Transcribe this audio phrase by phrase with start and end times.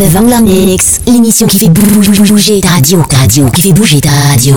[0.00, 4.08] The Vangler Mix, l'émission qui fait bouger ta radio, ta radio, qui fait bouger ta
[4.30, 4.56] radio.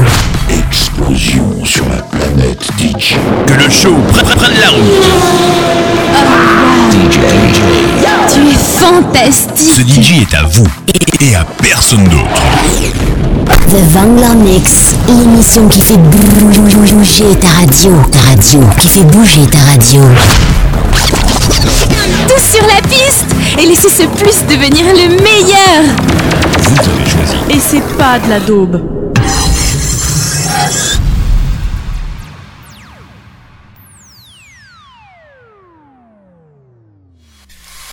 [0.50, 3.16] Explosion sur la planète DJ.
[3.46, 5.04] Que le show prenne la route.
[6.94, 7.20] DJ.
[8.34, 9.74] Tu es fantastique.
[9.76, 10.68] Ce DJ est à vous
[11.20, 12.42] et à personne d'autre.
[13.70, 19.58] The Vangler Mix, l'émission qui fait bouger ta radio, ta radio, qui fait bouger ta
[19.74, 20.00] radio.
[21.50, 23.26] Tous sur la piste
[23.60, 25.84] et laissez ce plus devenir le meilleur.
[26.60, 27.36] Vous avez choisi.
[27.50, 28.82] Et c'est pas de la daube.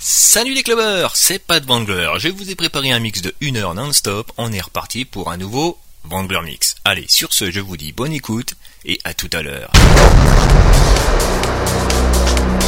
[0.01, 2.09] Salut les clubbers, c'est Pat Wangler.
[2.19, 4.31] Je vous ai préparé un mix de 1 heure non-stop.
[4.39, 5.77] On est reparti pour un nouveau
[6.09, 6.77] Wangler Mix.
[6.85, 9.73] Allez, sur ce, je vous dis bonne écoute et à tout à l'heure.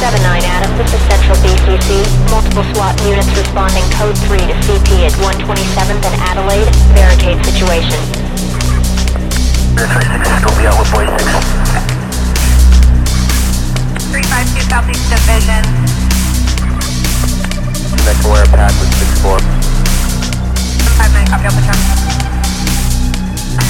[0.03, 2.03] 79 Adam, this is Central BCC.
[2.27, 6.67] Multiple SWAT units responding code 3 to CP at 127th and Adelaide.
[6.91, 7.95] Barricade situation.
[9.79, 11.23] Air 36, go be out with boy 6.
[14.11, 15.63] 352 Southeast Division.
[17.95, 18.91] Connect aware path with
[19.23, 19.39] 6-4.
[20.99, 21.79] 59 copy off the truck.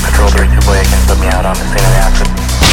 [0.02, 2.72] Patrol 32 boy, can put me out on the scene of the accident.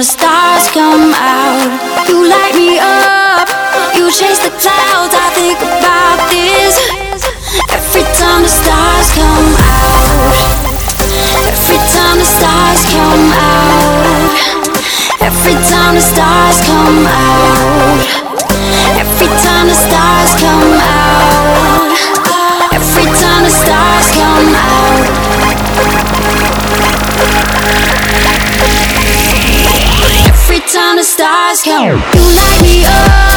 [0.00, 2.08] the stars come out.
[2.08, 3.44] You light me up,
[3.94, 5.12] you chase the clouds.
[5.12, 6.80] I think about this
[7.68, 10.40] every time the stars come out.
[11.52, 14.40] Every time the stars come out.
[15.20, 18.00] Every time the stars come out.
[19.04, 20.79] Every time the stars come out.
[31.90, 33.29] You light me up.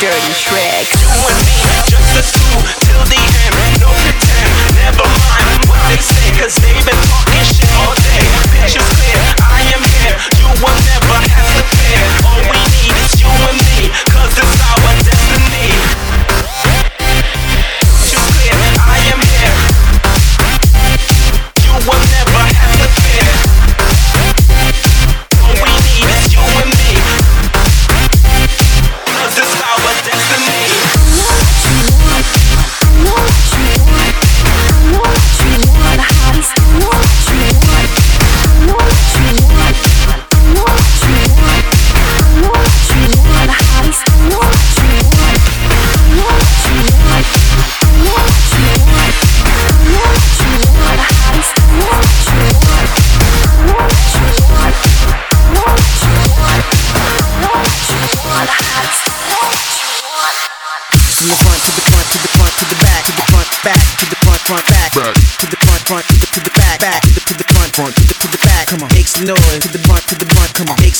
[0.00, 0.92] Dirty tricks.
[1.00, 1.56] You and me,
[1.88, 2.85] just the two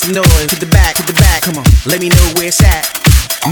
[0.06, 1.42] some noise to the back to the back.
[1.42, 2.86] Come on, let me know where it's at.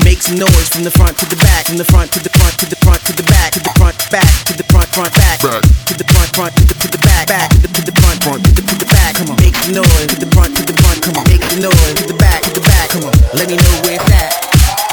[0.07, 2.55] Make some noise from the front to the back, from the front to the front
[2.62, 5.38] to the front to the back to the front back to the front front back
[5.38, 8.19] to the front front to the to the back back to the to the front
[8.23, 9.19] front to the to the back.
[9.19, 10.99] Come on, make some noise to the front to the front.
[11.03, 12.87] Come on, make some noise to the back to the back.
[12.95, 14.31] Come on, let me know where it's at.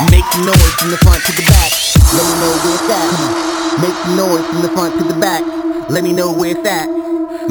[0.10, 1.69] Make some noise from the front to the back.
[2.10, 3.06] Let me know where it's at.
[3.06, 3.34] Come on.
[3.86, 5.43] Make some noise from the front to the back.
[5.93, 6.89] Let me know where it's at.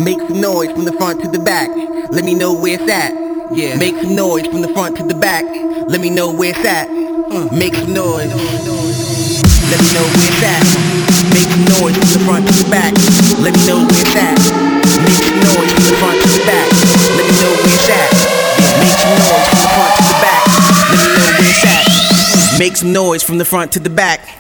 [0.03, 1.71] Make some noise from the front to the back.
[2.11, 3.30] Let me know where it's at.
[3.53, 3.77] Yeah.
[3.77, 5.43] Make some noise from the front to the back.
[5.91, 6.89] Let me know where it's at.
[6.89, 7.51] Mm.
[7.51, 8.31] Make some noise.
[8.31, 10.63] Let me know where it's at.
[11.35, 12.95] Make some noise from the front to the back.
[13.43, 14.39] Let me know where it's at.
[15.03, 16.71] Make some noise from the front to the back.
[17.11, 18.15] Let me know where it's at.
[18.79, 20.47] Make some noise from the front to the back.
[20.87, 22.59] Let me know where it's at.
[22.59, 24.40] Make some noise from the front to the back.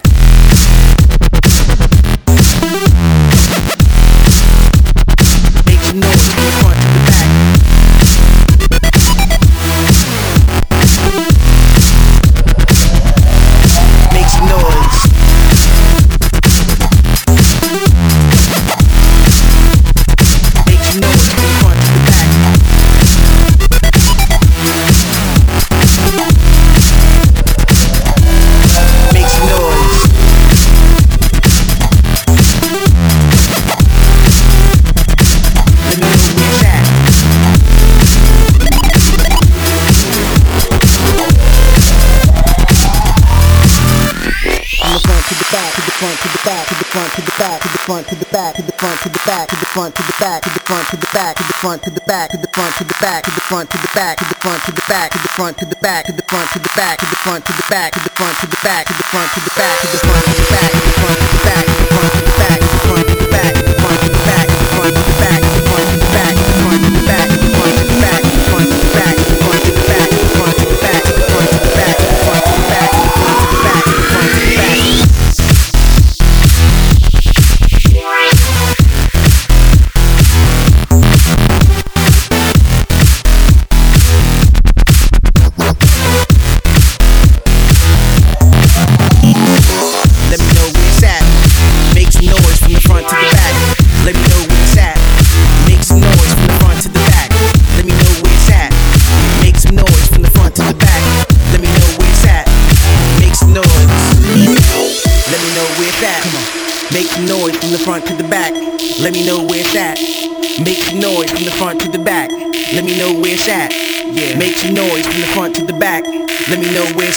[47.90, 50.14] Front to the back, to the front to the back, to the front to the
[50.20, 52.46] back, to the front to the back, to the front to the back, to the
[52.46, 54.78] front to the back, to the front to the back, to the front to the
[54.78, 57.18] back, to the front to the back, to the front to the back, to the
[57.18, 59.50] front to the back, to the front to the back, to the front to the
[59.50, 61.86] back, to the front to the back, to the front to the back, to the
[61.90, 62.59] front to the back,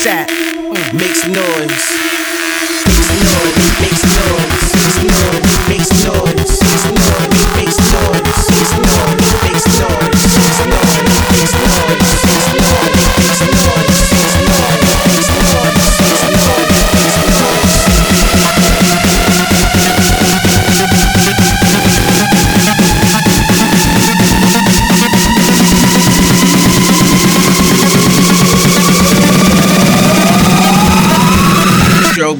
[0.04, 0.30] shot.
[0.94, 2.33] Make some noise.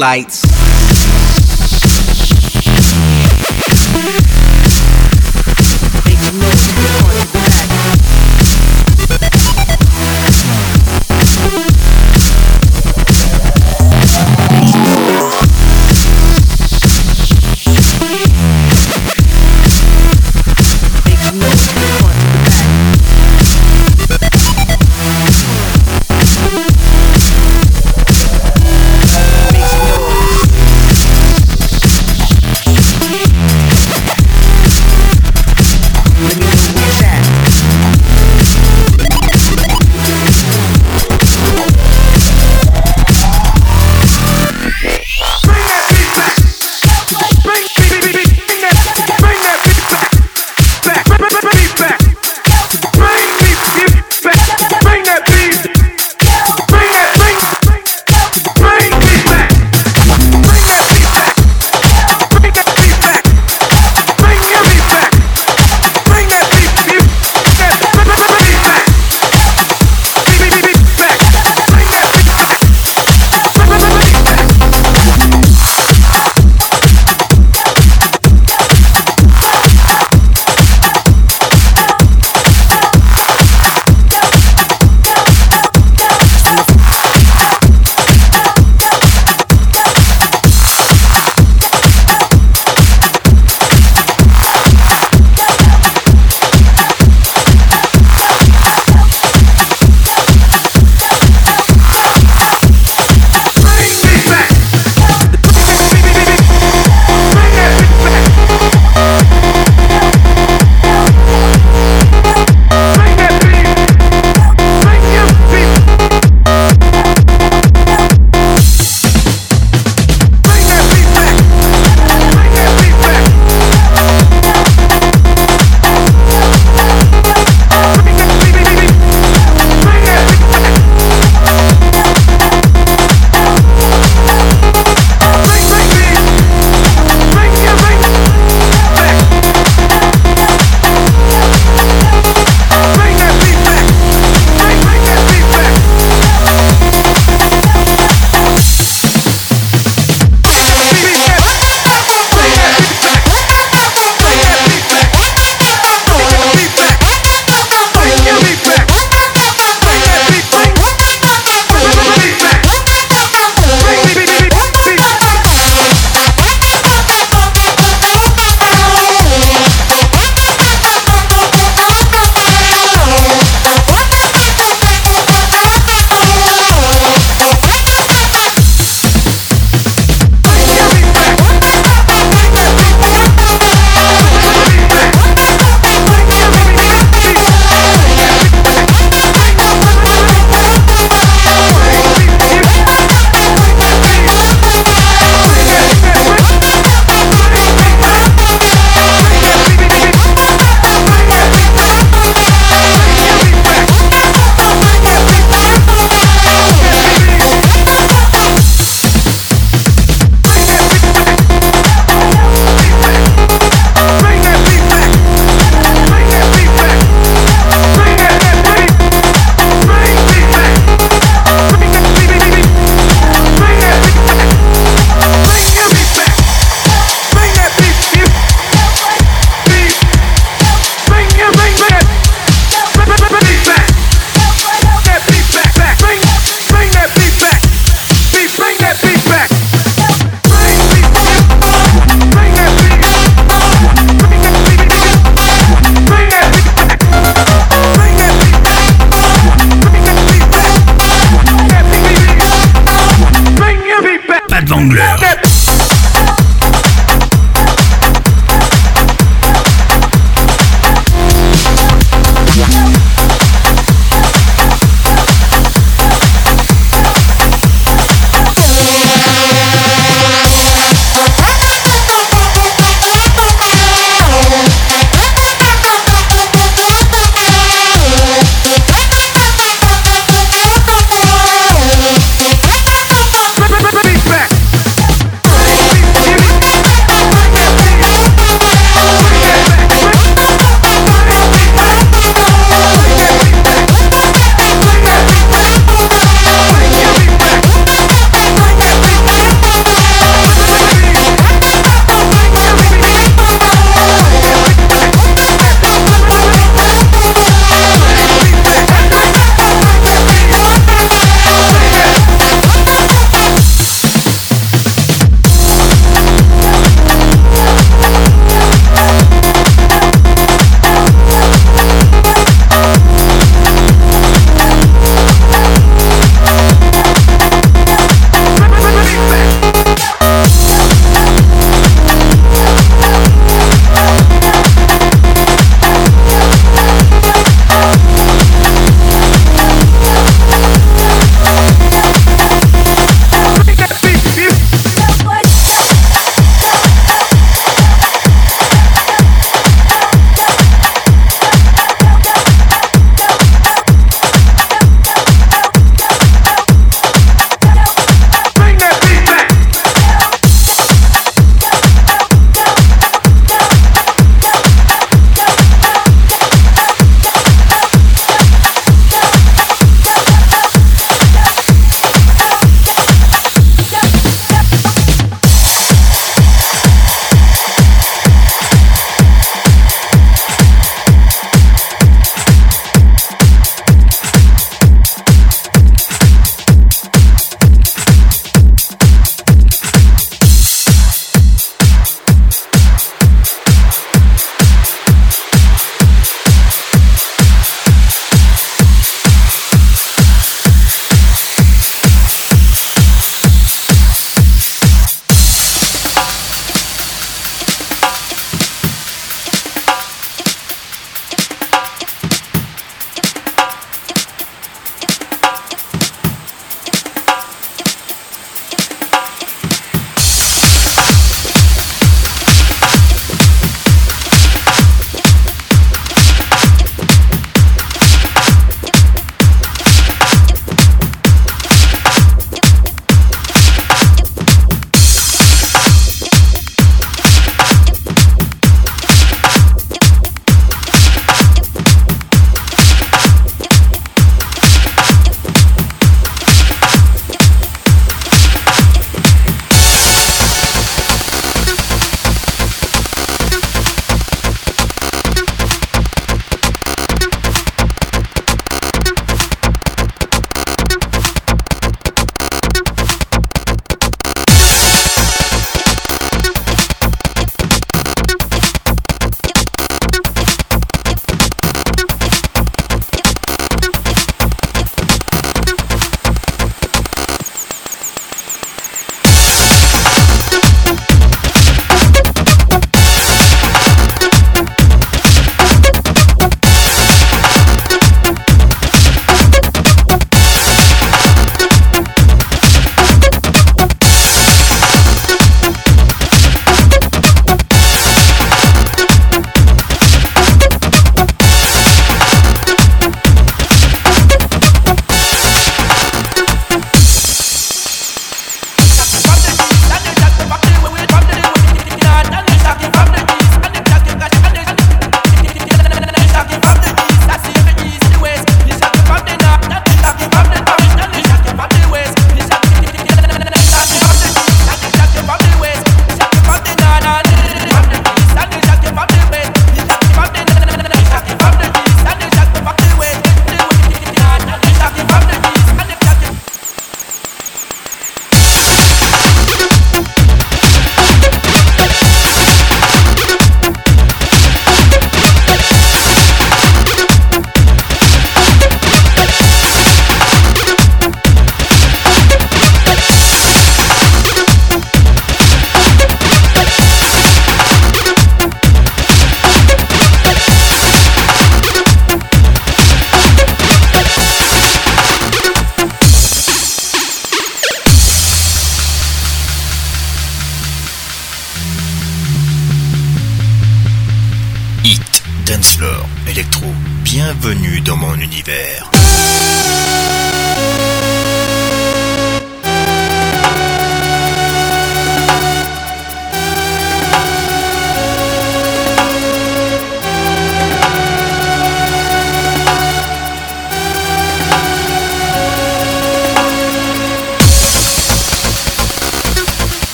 [0.00, 0.49] Lights.